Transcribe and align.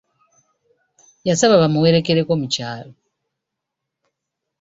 Yabasaba 1.27 1.61
bamuwerekeleko 1.61 2.31
mu 2.41 2.47
kyalo! 2.53 2.93